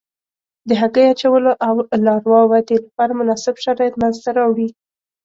[0.67, 4.67] د هګۍ اچولو او لاروا ودې لپاره مناسب شرایط منځته راوړي.